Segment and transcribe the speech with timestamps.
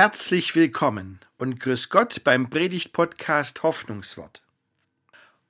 [0.00, 4.44] Herzlich willkommen und grüß Gott beim Predigt-Podcast Hoffnungswort.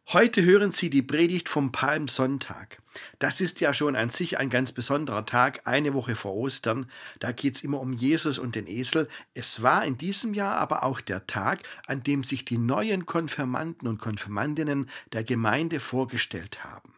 [0.07, 2.81] Heute hören Sie die Predigt vom Palmsonntag.
[3.19, 6.91] Das ist ja schon an sich ein ganz besonderer Tag, eine Woche vor Ostern.
[7.19, 9.11] Da geht es immer um Jesus und den Esel.
[9.35, 13.87] Es war in diesem Jahr aber auch der Tag, an dem sich die neuen Konfirmanden
[13.87, 16.95] und Konfirmandinnen der Gemeinde vorgestellt haben.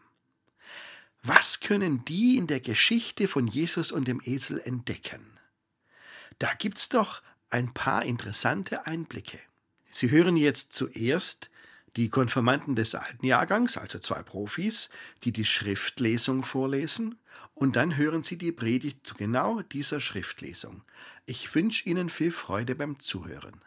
[1.25, 5.41] Was können die in der Geschichte von Jesus und dem Esel entdecken?
[6.39, 9.39] Da gibt's doch ein paar interessante Einblicke.
[9.91, 11.51] Sie hören jetzt zuerst
[11.97, 14.91] die Konfirmanden des alten Jahrgangs, also zwei Profis,
[15.25, 17.19] die die Schriftlesung vorlesen,
[17.55, 20.83] und dann hören Sie die Predigt zu genau dieser Schriftlesung.
[21.27, 23.61] Ich wünsche Ihnen viel Freude beim Zuhören.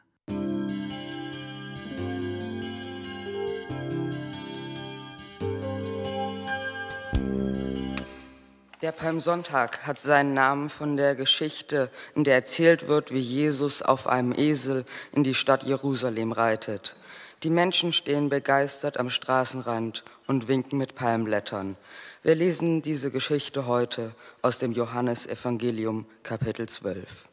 [8.83, 14.07] Der Palmsonntag hat seinen Namen von der Geschichte, in der erzählt wird, wie Jesus auf
[14.07, 16.97] einem Esel in die Stadt Jerusalem reitet.
[17.43, 21.77] Die Menschen stehen begeistert am Straßenrand und winken mit Palmblättern.
[22.23, 27.29] Wir lesen diese Geschichte heute aus dem Johannesevangelium Kapitel 12.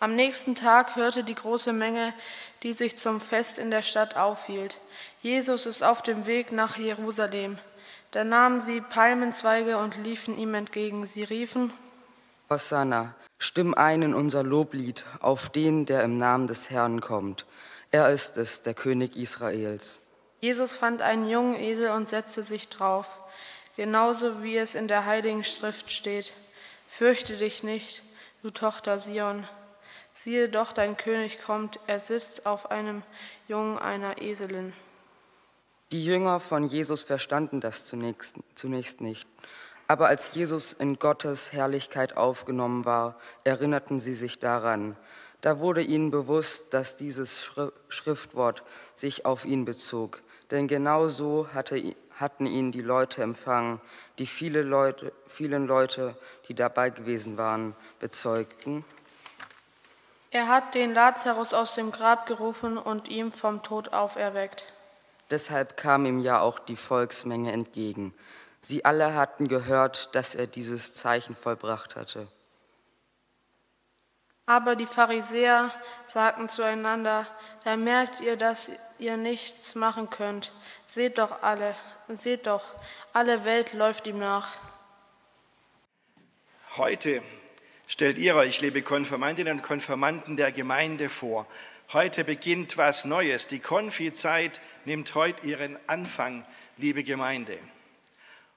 [0.00, 2.12] Am nächsten Tag hörte die große Menge,
[2.62, 4.76] die sich zum Fest in der Stadt aufhielt.
[5.22, 7.56] Jesus ist auf dem Weg nach Jerusalem.
[8.14, 11.04] Da nahmen sie Palmenzweige und liefen ihm entgegen.
[11.04, 11.72] Sie riefen,
[12.48, 17.44] Hosanna, stimm ein in unser Loblied auf den, der im Namen des Herrn kommt.
[17.90, 20.00] Er ist es, der König Israels.
[20.40, 23.18] Jesus fand einen jungen Esel und setzte sich drauf,
[23.74, 26.34] genauso wie es in der Heiligen Schrift steht.
[26.86, 28.04] Fürchte dich nicht,
[28.44, 29.44] du Tochter Sion.
[30.12, 33.02] Siehe doch, dein König kommt, er sitzt auf einem
[33.48, 34.72] Jungen einer Eselin.
[35.94, 39.28] Die Jünger von Jesus verstanden das zunächst, zunächst nicht.
[39.86, 44.96] Aber als Jesus in Gottes Herrlichkeit aufgenommen war, erinnerten sie sich daran.
[45.40, 47.48] Da wurde ihnen bewusst, dass dieses
[47.86, 48.64] Schriftwort
[48.96, 50.24] sich auf ihn bezog.
[50.50, 53.80] Denn genau so hatte, hatten ihn die Leute empfangen,
[54.18, 56.16] die viele Leute, vielen Leute,
[56.48, 58.84] die dabei gewesen waren, bezeugten.
[60.32, 64.64] Er hat den Lazarus aus dem Grab gerufen und ihm vom Tod auferweckt.
[65.30, 68.14] Deshalb kam ihm ja auch die Volksmenge entgegen.
[68.60, 72.28] Sie alle hatten gehört, dass er dieses Zeichen vollbracht hatte.
[74.46, 75.70] Aber die Pharisäer
[76.06, 77.26] sagten zueinander,
[77.64, 80.52] da merkt ihr, dass ihr nichts machen könnt.
[80.86, 81.74] Seht doch alle,
[82.08, 82.64] seht doch,
[83.14, 84.48] alle Welt läuft ihm nach.
[86.76, 87.22] Heute
[87.86, 91.46] stellt ihr euch, liebe Konfirmandinnen und Konfirmanden der Gemeinde, vor,
[91.94, 93.46] Heute beginnt was Neues.
[93.46, 96.44] Die Konfizeit nimmt heute ihren Anfang,
[96.76, 97.56] liebe Gemeinde.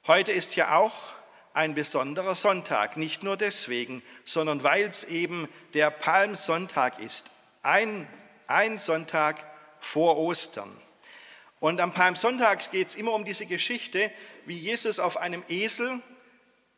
[0.07, 0.95] Heute ist ja auch
[1.53, 7.29] ein besonderer Sonntag, nicht nur deswegen, sondern weil es eben der Palmsonntag ist.
[7.61, 8.07] Ein,
[8.47, 9.45] ein Sonntag
[9.79, 10.75] vor Ostern.
[11.59, 14.09] Und am Palmsonntag geht es immer um diese Geschichte,
[14.47, 16.01] wie Jesus auf einem Esel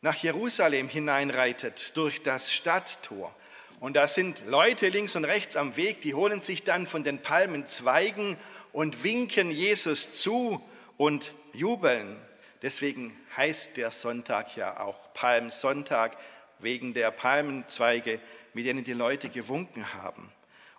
[0.02, 3.34] nach Jerusalem hineinreitet durch das Stadttor.
[3.80, 7.22] Und da sind Leute links und rechts am Weg, die holen sich dann von den
[7.22, 8.38] Palmenzweigen
[8.74, 10.62] und winken Jesus zu
[10.98, 12.18] und jubeln.
[12.62, 16.18] Deswegen heißt der Sonntag ja auch Palmsonntag,
[16.60, 18.20] wegen der Palmenzweige,
[18.54, 20.30] mit denen die Leute gewunken haben.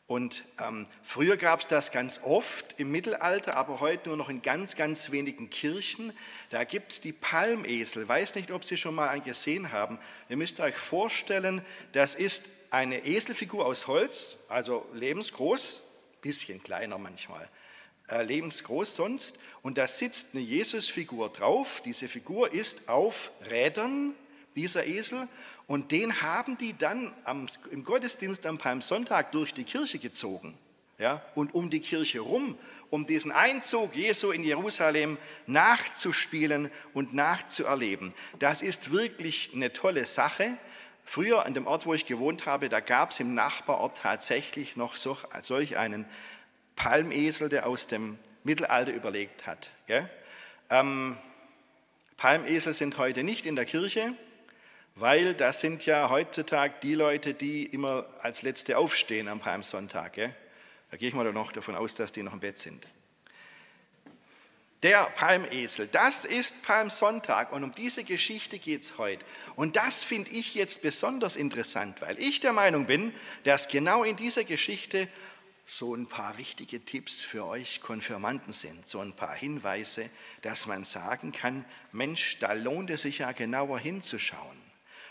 [0.06, 4.42] Und ähm, früher gab es das ganz oft im Mittelalter, aber heute nur noch in
[4.42, 6.12] ganz, ganz wenigen Kirchen.
[6.50, 8.08] Da gibt es die Palmesel.
[8.08, 10.00] Weiß nicht, ob Sie schon mal einen gesehen haben.
[10.28, 11.62] Ihr müsst euch vorstellen,
[11.92, 15.82] das ist eine Eselfigur aus Holz, also lebensgroß,
[16.22, 17.48] bisschen kleiner manchmal,
[18.08, 19.38] äh, lebensgroß sonst.
[19.62, 21.82] Und da sitzt eine Jesusfigur drauf.
[21.84, 24.14] Diese Figur ist auf Rädern,
[24.54, 25.28] dieser Esel.
[25.66, 30.56] Und den haben die dann am, im Gottesdienst am Palmsonntag durch die Kirche gezogen.
[30.98, 32.58] Ja, und um die Kirche rum,
[32.90, 38.12] um diesen Einzug Jesu in Jerusalem nachzuspielen und nachzuerleben.
[38.38, 40.58] Das ist wirklich eine tolle Sache.
[41.04, 44.96] Früher an dem Ort, wo ich gewohnt habe, da gab es im Nachbarort tatsächlich noch
[44.96, 46.06] so, solch einen
[46.76, 49.70] Palmesel, der aus dem Mittelalter überlegt hat.
[50.70, 51.16] Ähm,
[52.16, 54.14] Palmesel sind heute nicht in der Kirche,
[54.94, 60.12] weil das sind ja heutzutage die Leute, die immer als Letzte aufstehen am Palmsonntag.
[60.14, 60.34] Gell?
[60.90, 62.86] Da gehe ich mal noch davon aus, dass die noch im Bett sind.
[64.82, 69.26] Der Palmesel, das ist Palmsonntag und um diese Geschichte geht es heute.
[69.54, 74.16] Und das finde ich jetzt besonders interessant, weil ich der Meinung bin, dass genau in
[74.16, 75.06] dieser Geschichte
[75.66, 80.08] so ein paar richtige Tipps für euch Konfirmanden sind, so ein paar Hinweise,
[80.40, 84.56] dass man sagen kann, Mensch, da lohnt es sich ja genauer hinzuschauen.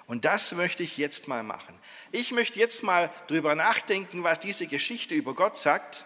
[0.07, 1.77] Und das möchte ich jetzt mal machen.
[2.11, 6.05] Ich möchte jetzt mal drüber nachdenken, was diese Geschichte über Gott sagt.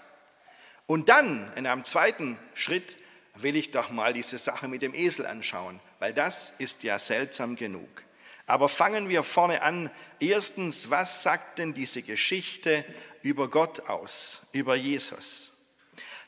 [0.85, 2.97] Und dann in einem zweiten Schritt
[3.35, 7.55] will ich doch mal diese Sache mit dem Esel anschauen, weil das ist ja seltsam
[7.55, 8.03] genug.
[8.45, 9.89] Aber fangen wir vorne an.
[10.19, 12.85] Erstens, was sagt denn diese Geschichte
[13.21, 15.53] über Gott aus, über Jesus?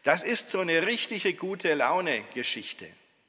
[0.03, 2.87] Das ist so eine richtige gute Laune-Geschichte.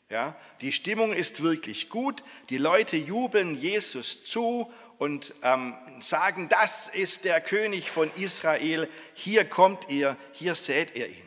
[0.08, 2.22] Ja, die Stimmung ist wirklich gut.
[2.48, 8.88] Die Leute jubeln Jesus zu und ähm, sagen, das ist der König von Israel.
[9.14, 11.25] Hier kommt ihr, hier seht ihr ihn.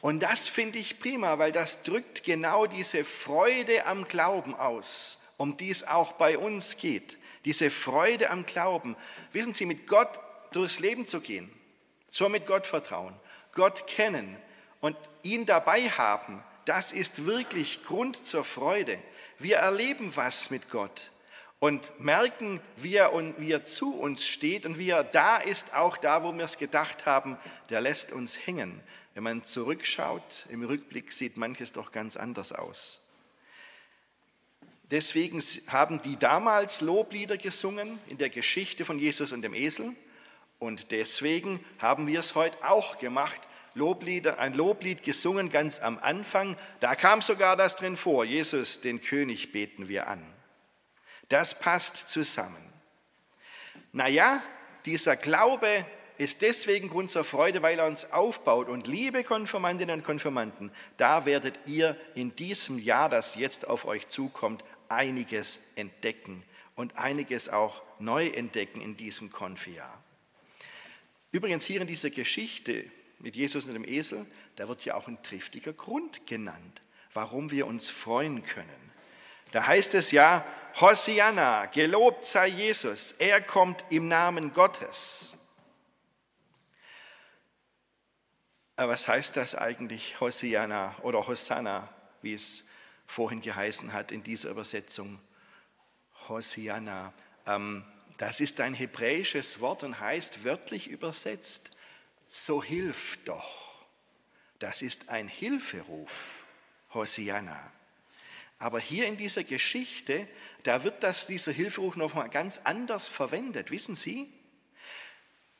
[0.00, 5.56] Und das finde ich prima, weil das drückt genau diese Freude am Glauben aus, um
[5.56, 7.18] die es auch bei uns geht.
[7.44, 8.96] Diese Freude am Glauben.
[9.32, 10.20] Wissen Sie, mit Gott
[10.52, 11.50] durchs Leben zu gehen,
[12.08, 13.14] so mit Gott vertrauen,
[13.52, 14.36] Gott kennen
[14.80, 18.98] und ihn dabei haben, das ist wirklich Grund zur Freude.
[19.38, 21.10] Wir erleben was mit Gott
[21.60, 25.74] und merken, wie er, und, wie er zu uns steht und wie er da ist,
[25.74, 27.36] auch da, wo wir es gedacht haben,
[27.70, 28.80] der lässt uns hängen.
[29.14, 33.02] Wenn man zurückschaut, im Rückblick sieht manches doch ganz anders aus.
[34.90, 39.94] Deswegen haben die damals Loblieder gesungen in der Geschichte von Jesus und dem Esel.
[40.58, 43.40] Und deswegen haben wir es heute auch gemacht.
[43.74, 46.56] Loblieder, ein Loblied gesungen ganz am Anfang.
[46.80, 50.37] Da kam sogar das drin vor, Jesus, den König beten wir an.
[51.28, 52.56] Das passt zusammen.
[53.92, 54.42] Naja,
[54.84, 55.84] dieser Glaube
[56.18, 58.68] ist deswegen Grund zur Freude, weil er uns aufbaut.
[58.68, 64.08] Und liebe Konfirmandinnen und Konfirmanden, da werdet ihr in diesem Jahr, das jetzt auf euch
[64.08, 66.42] zukommt, einiges entdecken
[66.74, 70.02] und einiges auch neu entdecken in diesem Konfijahr.
[71.30, 72.84] Übrigens hier in dieser Geschichte
[73.18, 74.26] mit Jesus und dem Esel,
[74.56, 76.82] da wird ja auch ein triftiger Grund genannt,
[77.12, 78.92] warum wir uns freuen können.
[79.52, 80.44] Da heißt es ja,
[80.80, 85.36] Hosianna, gelobt sei Jesus, er kommt im Namen Gottes.
[88.76, 91.88] Aber was heißt das eigentlich, Hosianna oder Hosanna,
[92.22, 92.64] wie es
[93.06, 95.20] vorhin geheißen hat in dieser Übersetzung?
[96.28, 97.12] Hosianna,
[97.46, 97.84] ähm,
[98.18, 101.70] das ist ein hebräisches Wort und heißt wörtlich übersetzt
[102.28, 103.86] so hilf doch.
[104.58, 106.44] Das ist ein Hilferuf,
[106.92, 107.72] Hosianna.
[108.58, 110.26] Aber hier in dieser Geschichte,
[110.64, 113.70] da wird das, dieser Hilferuf noch mal ganz anders verwendet.
[113.70, 114.32] Wissen Sie?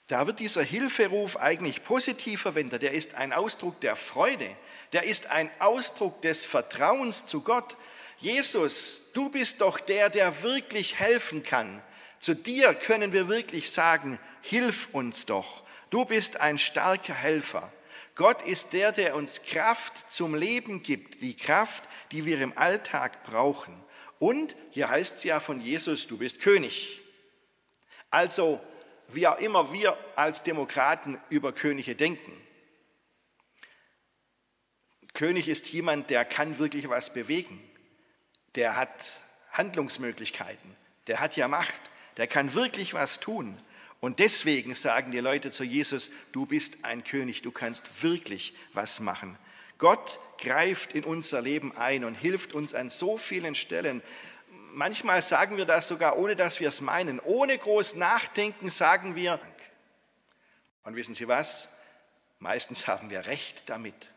[0.09, 2.83] Da wird dieser Hilferuf eigentlich positiv verwendet.
[2.83, 4.56] Der ist ein Ausdruck der Freude.
[4.93, 7.77] Der ist ein Ausdruck des Vertrauens zu Gott.
[8.19, 11.83] Jesus, du bist doch der, der wirklich helfen kann.
[12.19, 15.62] Zu dir können wir wirklich sagen, hilf uns doch.
[15.91, 17.71] Du bist ein starker Helfer.
[18.19, 23.23] Gott ist der, der uns Kraft zum Leben gibt, die Kraft, die wir im Alltag
[23.23, 23.81] brauchen.
[24.19, 27.00] Und hier heißt es ja von Jesus, du bist König.
[28.11, 28.61] Also,
[29.06, 32.32] wie auch immer wir als Demokraten über Könige denken.
[35.14, 37.62] König ist jemand, der kann wirklich was bewegen.
[38.56, 38.91] Der hat
[39.53, 40.76] Handlungsmöglichkeiten.
[41.06, 41.81] Der hat ja Macht.
[42.17, 43.56] Der kann wirklich was tun.
[44.00, 49.00] Und deswegen sagen die Leute zu Jesus, du bist ein König, du kannst wirklich was
[49.00, 49.37] machen.
[49.79, 54.02] Gott greift in unser Leben ein und hilft uns an so vielen Stellen.
[54.73, 57.19] Manchmal sagen wir das sogar, ohne dass wir es meinen.
[57.21, 59.40] Ohne groß Nachdenken sagen wir,
[60.85, 61.69] und wissen Sie was?
[62.38, 64.11] Meistens haben wir recht damit.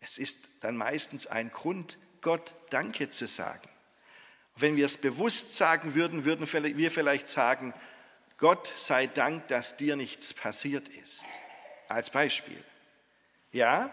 [0.00, 3.68] Es ist dann meistens ein Grund, Gott Danke zu sagen.
[4.54, 7.74] Wenn wir es bewusst sagen würden, würden wir vielleicht sagen,
[8.38, 11.22] Gott sei Dank, dass dir nichts passiert ist.
[11.88, 12.62] Als Beispiel.
[13.50, 13.90] Ja,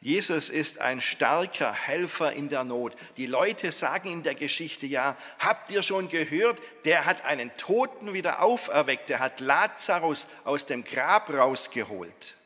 [0.00, 2.94] Jesus ist ein starker Helfer in der Not.
[3.16, 8.12] Die Leute sagen in der Geschichte ja, habt ihr schon gehört, der hat einen Toten
[8.12, 12.36] wieder auferweckt, der hat Lazarus aus dem Grab rausgeholt.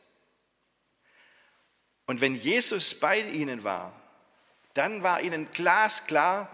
[2.07, 3.93] Und wenn Jesus bei ihnen war,
[4.73, 6.49] dann war ihnen glasklar,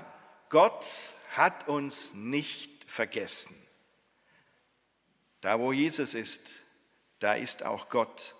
[0.50, 0.86] Gott
[1.32, 3.56] hat uns nicht vergessen.
[5.42, 6.42] Da, wo Jesus ist,
[7.20, 8.36] da ist auch Gott.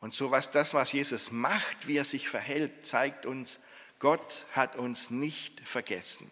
[0.00, 3.60] Und so was das, was Jesus macht, wie er sich verhält, zeigt uns,
[3.98, 6.30] Gott hat uns nicht vergessen.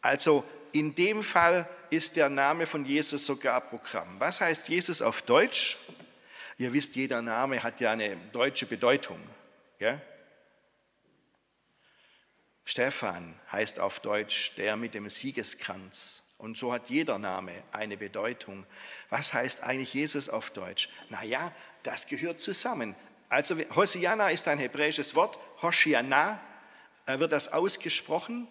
[0.00, 4.20] Also in dem Fall ist der Name von Jesus sogar Programm.
[4.20, 5.78] Was heißt Jesus auf Deutsch?
[6.58, 9.18] Ihr wisst, jeder Name hat ja eine deutsche Bedeutung.
[9.78, 10.00] Ja?
[12.64, 16.22] Stefan heißt auf Deutsch der mit dem Siegeskranz.
[16.40, 18.66] Und so hat jeder Name eine Bedeutung.
[19.10, 20.88] Was heißt eigentlich Jesus auf Deutsch?
[21.08, 22.96] Naja, das gehört zusammen.
[23.28, 26.40] Also Hosianna ist ein hebräisches Wort, Hoshiana
[27.06, 28.48] wird das ausgesprochen,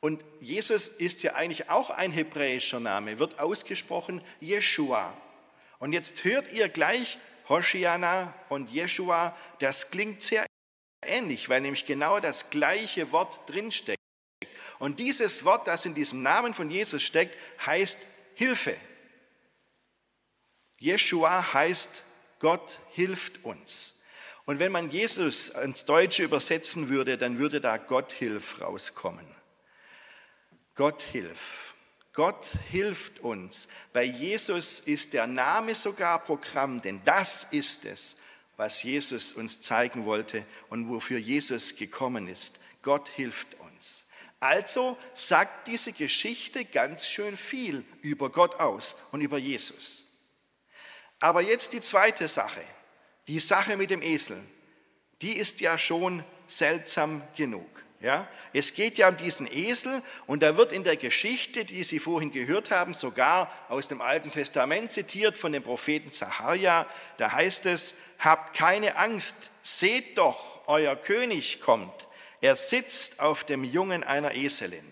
[0.00, 5.12] Und Jesus ist ja eigentlich auch ein hebräischer Name, wird ausgesprochen Jeshua.
[5.80, 7.18] Und jetzt hört ihr gleich
[7.48, 10.46] Hoshiana und Jeshua, das klingt sehr
[11.02, 13.97] ähnlich, weil nämlich genau das gleiche Wort drinsteckt.
[14.78, 17.98] Und dieses Wort, das in diesem Namen von Jesus steckt, heißt
[18.34, 18.76] Hilfe.
[20.78, 22.04] Jeshua heißt
[22.38, 23.94] Gott hilft uns.
[24.44, 29.26] Und wenn man Jesus ins Deutsche übersetzen würde, dann würde da Gott hilf rauskommen.
[30.74, 31.74] Gott hilf.
[32.12, 33.68] Gott hilft uns.
[33.92, 38.16] Bei Jesus ist der Name sogar Programm, denn das ist es,
[38.56, 42.58] was Jesus uns zeigen wollte und wofür Jesus gekommen ist.
[42.82, 43.57] Gott hilft.
[44.40, 50.04] Also sagt diese Geschichte ganz schön viel über Gott aus und über Jesus.
[51.18, 52.62] Aber jetzt die zweite Sache,
[53.26, 54.40] die Sache mit dem Esel.
[55.20, 57.66] Die ist ja schon seltsam genug.
[58.00, 58.28] Ja?
[58.52, 62.30] Es geht ja um diesen Esel und da wird in der Geschichte, die Sie vorhin
[62.30, 66.86] gehört haben, sogar aus dem Alten Testament zitiert von dem Propheten Zacharia.
[67.16, 72.06] Da heißt es, habt keine Angst, seht doch, euer König kommt.
[72.40, 74.84] Er sitzt auf dem Jungen einer Eselin.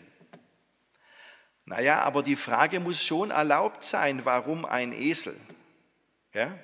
[1.64, 5.36] Naja, aber die Frage muss schon erlaubt sein, warum ein Esel?
[6.32, 6.56] Ja?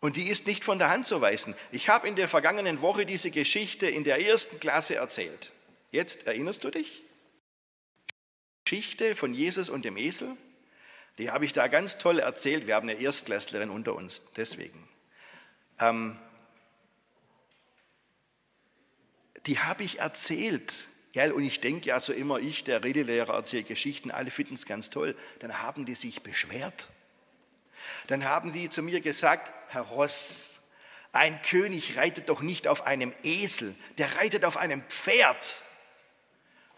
[0.00, 1.54] Und die ist nicht von der Hand zu weisen.
[1.72, 5.52] Ich habe in der vergangenen Woche diese Geschichte in der ersten Klasse erzählt.
[5.92, 7.02] Jetzt erinnerst du dich?
[8.64, 10.36] Geschichte von Jesus und dem Esel?
[11.18, 12.66] Die habe ich da ganz toll erzählt.
[12.66, 14.88] Wir haben eine Erstklässlerin unter uns, deswegen.
[15.78, 16.16] Ähm,
[19.46, 20.72] die habe ich erzählt.
[21.12, 21.32] Gell?
[21.32, 24.90] Und ich denke ja so immer, ich, der Redelehrer, erzähle Geschichten, alle finden es ganz
[24.90, 25.16] toll.
[25.40, 26.88] Dann haben die sich beschwert.
[28.06, 30.60] Dann haben die zu mir gesagt, Herr Ross,
[31.12, 35.62] ein König reitet doch nicht auf einem Esel, der reitet auf einem Pferd.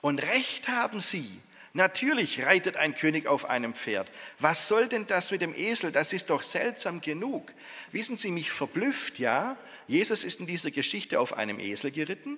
[0.00, 1.42] Und recht haben sie.
[1.74, 4.10] Natürlich reitet ein König auf einem Pferd.
[4.38, 5.90] Was soll denn das mit dem Esel?
[5.90, 7.50] Das ist doch seltsam genug.
[7.92, 9.56] Wissen Sie, mich verblüfft, ja?
[9.88, 12.36] Jesus ist in dieser Geschichte auf einem Esel geritten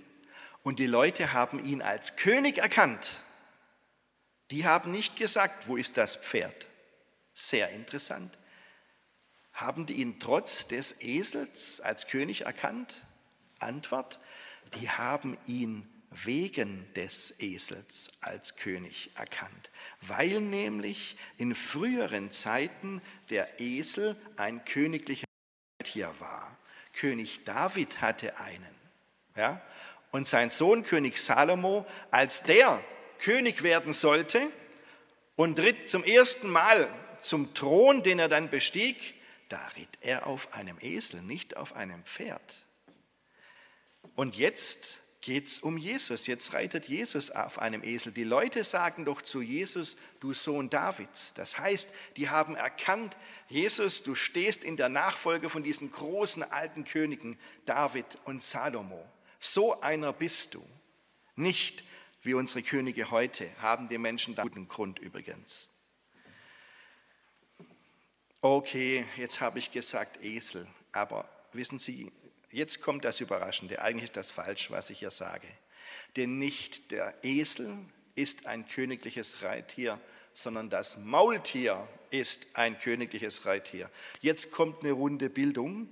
[0.64, 3.20] und die Leute haben ihn als König erkannt.
[4.50, 6.66] Die haben nicht gesagt, wo ist das Pferd?
[7.34, 8.36] Sehr interessant.
[9.52, 13.06] Haben die ihn trotz des Esels als König erkannt?
[13.60, 14.18] Antwort,
[14.80, 23.60] die haben ihn wegen des Esels als König erkannt, weil nämlich in früheren Zeiten der
[23.60, 25.26] Esel ein königliches
[25.82, 26.56] Tier war.
[26.94, 28.74] König David hatte einen.
[29.36, 29.60] Ja?
[30.14, 32.80] Und sein Sohn König Salomo, als der
[33.18, 34.48] König werden sollte
[35.34, 39.16] und ritt zum ersten Mal zum Thron, den er dann bestieg,
[39.48, 42.64] da ritt er auf einem Esel, nicht auf einem Pferd.
[44.14, 46.28] Und jetzt geht es um Jesus.
[46.28, 48.12] Jetzt reitet Jesus auf einem Esel.
[48.12, 51.34] Die Leute sagen doch zu Jesus, du Sohn Davids.
[51.34, 53.16] Das heißt, die haben erkannt,
[53.48, 59.04] Jesus, du stehst in der Nachfolge von diesen großen alten Königen David und Salomo.
[59.44, 60.66] So einer bist du.
[61.36, 61.84] Nicht
[62.22, 65.68] wie unsere Könige heute, haben die Menschen da guten Grund übrigens.
[68.40, 72.10] Okay, jetzt habe ich gesagt Esel, aber wissen Sie,
[72.52, 73.82] jetzt kommt das Überraschende.
[73.82, 75.48] Eigentlich ist das falsch, was ich hier sage.
[76.16, 77.76] Denn nicht der Esel
[78.14, 80.00] ist ein königliches Reittier,
[80.32, 83.90] sondern das Maultier ist ein königliches Reittier.
[84.22, 85.88] Jetzt kommt eine runde Bildung.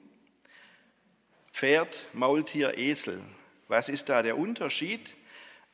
[1.53, 3.23] Pferd, Maultier, Esel.
[3.73, 5.15] Was ist da der Unterschied?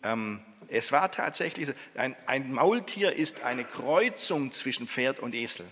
[0.05, 5.67] Ähm, es war tatsächlich, ein, ein Maultier ist eine Kreuzung zwischen Pferd und Esel.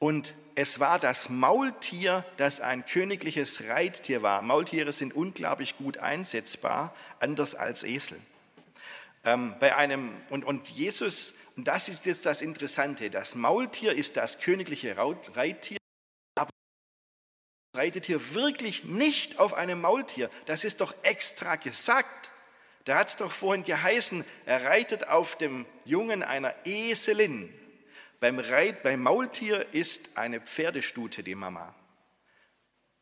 [0.00, 4.42] Und es war das Maultier, das ein königliches Reittier war.
[4.42, 8.18] Maultiere sind unglaublich gut einsetzbar, anders als Esel.
[9.24, 14.16] Ähm, bei einem, und, und Jesus, und das ist jetzt das Interessante, das Maultier ist
[14.16, 15.79] das königliche Reittier,
[17.72, 20.30] das Reittier wirklich nicht auf einem Maultier.
[20.46, 22.30] Das ist doch extra gesagt.
[22.84, 27.54] Da hat es doch vorhin geheißen, er reitet auf dem Jungen einer Eselin.
[28.18, 31.74] Beim, Reit, beim Maultier ist eine Pferdestute die Mama.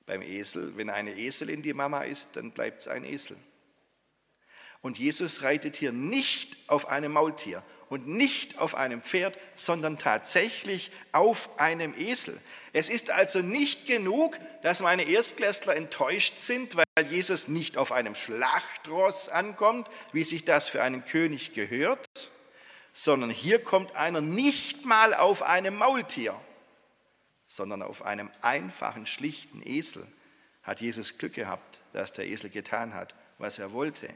[0.04, 3.36] Beim Esel, wenn eine Eselin die Mama ist, dann bleibt es ein Esel.
[4.80, 10.90] Und Jesus reitet hier nicht auf einem Maultier und nicht auf einem Pferd, sondern tatsächlich
[11.12, 12.38] auf einem Esel.
[12.72, 18.14] Es ist also nicht genug, dass meine Erstklässler enttäuscht sind, weil Jesus nicht auf einem
[18.14, 22.06] Schlachtross ankommt, wie sich das für einen König gehört,
[22.92, 26.34] sondern hier kommt einer nicht mal auf einem Maultier,
[27.46, 30.06] sondern auf einem einfachen, schlichten Esel.
[30.62, 34.10] Hat Jesus Glück gehabt, dass der Esel getan hat, was er wollte.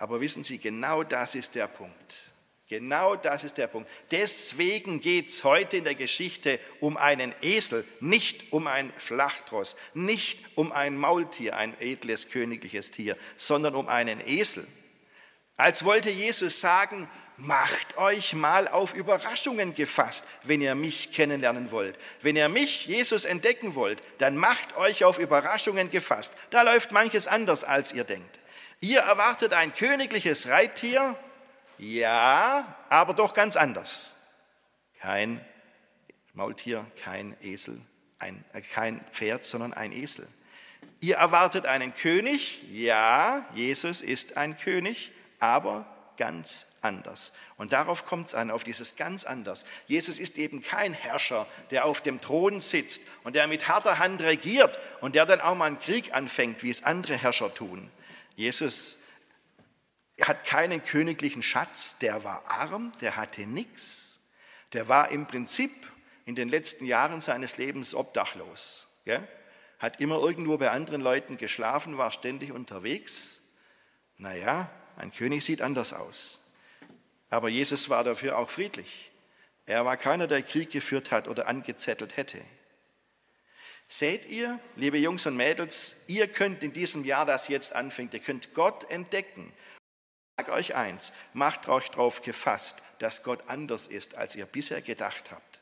[0.00, 2.32] Aber wissen Sie, genau das ist der Punkt.
[2.68, 3.90] Genau das ist der Punkt.
[4.10, 10.38] Deswegen geht es heute in der Geschichte um einen Esel, nicht um ein Schlachtross, nicht
[10.54, 14.66] um ein Maultier, ein edles königliches Tier, sondern um einen Esel.
[15.58, 21.98] Als wollte Jesus sagen, macht euch mal auf Überraschungen gefasst, wenn ihr mich kennenlernen wollt.
[22.22, 26.32] Wenn ihr mich, Jesus, entdecken wollt, dann macht euch auf Überraschungen gefasst.
[26.48, 28.40] Da läuft manches anders, als ihr denkt.
[28.80, 31.14] Ihr erwartet ein königliches Reittier,
[31.76, 34.14] ja, aber doch ganz anders.
[35.00, 35.44] Kein
[36.32, 37.80] Maultier, kein Esel,
[38.18, 40.26] ein, äh, kein Pferd, sondern ein Esel.
[41.00, 47.32] Ihr erwartet einen König, ja, Jesus ist ein König, aber ganz anders.
[47.56, 49.64] Und darauf kommt es an, auf dieses ganz anders.
[49.86, 54.22] Jesus ist eben kein Herrscher, der auf dem Thron sitzt und der mit harter Hand
[54.22, 57.90] regiert und der dann auch mal einen Krieg anfängt, wie es andere Herrscher tun.
[58.40, 58.96] Jesus
[60.22, 64.18] hat keinen königlichen Schatz, der war arm, der hatte nichts.
[64.72, 65.70] Der war im Prinzip
[66.24, 68.88] in den letzten Jahren seines Lebens obdachlos.
[69.04, 69.28] Gell?
[69.78, 73.42] Hat immer irgendwo bei anderen Leuten geschlafen, war ständig unterwegs.
[74.16, 76.40] Naja, ein König sieht anders aus.
[77.28, 79.10] Aber Jesus war dafür auch friedlich.
[79.66, 82.40] Er war keiner, der Krieg geführt hat oder angezettelt hätte.
[83.90, 88.20] Seht ihr, liebe Jungs und Mädels, ihr könnt in diesem Jahr, das jetzt anfängt, ihr
[88.20, 89.52] könnt Gott entdecken
[90.40, 95.30] sage euch eins, macht euch darauf gefasst, dass Gott anders ist, als ihr bisher gedacht
[95.30, 95.60] habt.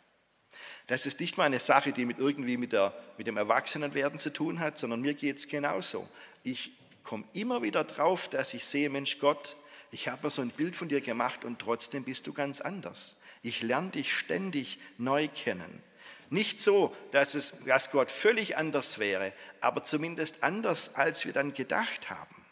[0.87, 4.33] Das ist nicht mal eine Sache, die mit irgendwie mit, der, mit dem Erwachsenenwerden zu
[4.33, 6.09] tun hat, sondern mir geht es genauso.
[6.45, 9.57] Ich komme immer wieder drauf, dass ich sehe, Mensch Gott,
[9.91, 13.17] ich habe mir so ein Bild von dir gemacht und trotzdem bist du ganz anders.
[13.43, 15.83] Ich lerne dich ständig neu kennen.
[16.31, 21.55] Nicht so, dass, es, dass Gott völlig anders wäre, aber zumindest anders, als wir dann
[21.55, 22.45] gedacht haben.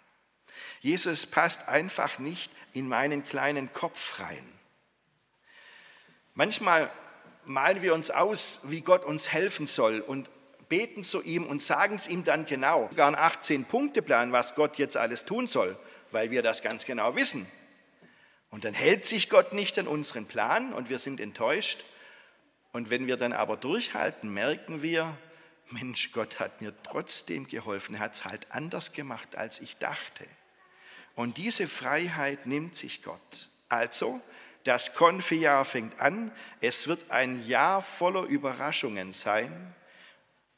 [0.80, 4.46] Jesus passt einfach nicht in meinen kleinen Kopf rein.
[6.34, 6.90] Manchmal
[7.44, 10.30] malen wir uns aus, wie Gott uns helfen soll und
[10.68, 12.88] beten zu ihm und sagen es ihm dann genau.
[12.90, 15.78] Sogar einen 18-Punkte-Plan, was Gott jetzt alles tun soll,
[16.10, 17.46] weil wir das ganz genau wissen.
[18.50, 21.84] Und dann hält sich Gott nicht an unseren Plan und wir sind enttäuscht.
[22.76, 25.16] Und wenn wir dann aber durchhalten, merken wir,
[25.70, 27.94] Mensch, Gott hat mir trotzdem geholfen.
[27.94, 30.26] Er hat es halt anders gemacht, als ich dachte.
[31.14, 33.48] Und diese Freiheit nimmt sich Gott.
[33.70, 34.20] Also,
[34.64, 36.30] das Konfijahr fängt an.
[36.60, 39.74] Es wird ein Jahr voller Überraschungen sein,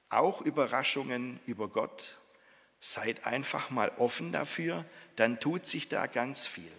[0.08, 2.18] auch Überraschungen über Gott.
[2.80, 6.72] Seid einfach mal offen dafür, dann tut sich da ganz viel.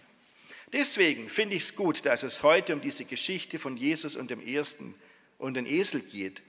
[0.74, 4.46] Deswegen finde ich es gut, dass es heute um diese Geschichte von Jesus und dem
[4.46, 4.94] Ersten
[5.40, 6.42] und den Esel geht.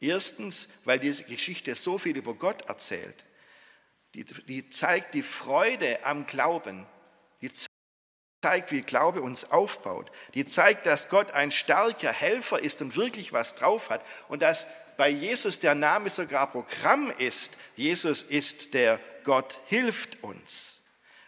[0.00, 3.24] Erstens, weil diese Geschichte so viel über Gott erzählt
[4.14, 6.86] die, die zeigt die Freude am Glauben,
[7.40, 7.50] die
[8.42, 13.32] zeigt, wie Glaube uns aufbaut, die zeigt, dass Gott ein starker Helfer ist und wirklich
[13.32, 17.56] was drauf hat und dass bei Jesus der Name sogar Programm ist.
[17.76, 20.82] Jesus ist der Gott hilft uns.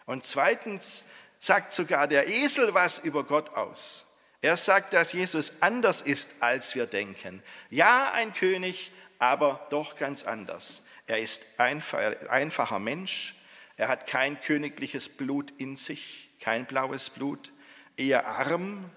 [0.05, 1.05] Und zweitens
[1.39, 4.05] sagt sogar der Esel was über Gott aus.
[4.45, 7.41] Er sagt, dass Jesus anders ist, als wir denken.
[7.71, 10.83] Ja, ein König, aber doch ganz anders.
[11.07, 13.33] Er ist einfacher Mensch.
[13.75, 17.51] Er hat kein königliches Blut in sich, kein blaues Blut.
[17.97, 18.91] Eher arm,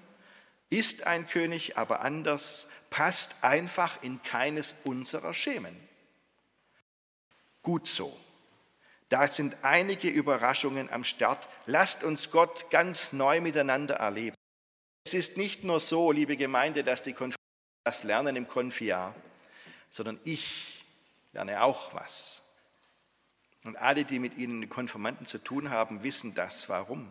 [0.68, 5.80] ist ein König, aber anders, passt einfach in keines unserer Schemen.
[7.62, 8.14] Gut so.
[9.08, 11.48] Da sind einige Überraschungen am Start.
[11.64, 14.37] Lasst uns Gott ganz neu miteinander erleben.
[15.08, 17.38] Es ist nicht nur so, liebe Gemeinde, dass die Konfirmanden
[17.82, 19.14] das lernen im Konfiar,
[19.88, 20.84] sondern ich
[21.32, 22.42] lerne auch was.
[23.64, 26.68] Und alle, die mit ihnen, die Konformanten, zu tun haben, wissen das.
[26.68, 27.10] Warum?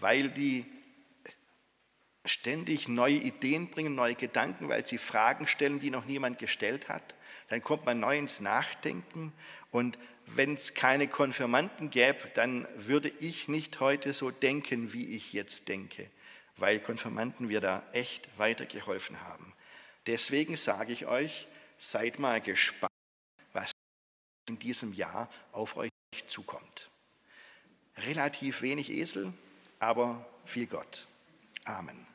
[0.00, 0.66] Weil die
[2.24, 7.14] ständig neue Ideen bringen, neue Gedanken, weil sie Fragen stellen, die noch niemand gestellt hat.
[7.50, 9.32] Dann kommt man neu ins Nachdenken.
[9.70, 9.96] Und
[10.26, 15.68] wenn es keine Konfirmanden gäbe, dann würde ich nicht heute so denken, wie ich jetzt
[15.68, 16.10] denke,
[16.58, 19.54] weil Konfirmanden mir da echt weitergeholfen haben.
[20.06, 22.92] Deswegen sage ich euch, seid mal gespannt
[24.48, 25.90] in diesem Jahr auf euch
[26.26, 26.90] zukommt.
[27.98, 29.32] Relativ wenig Esel,
[29.78, 31.06] aber viel Gott.
[31.64, 32.06] Amen.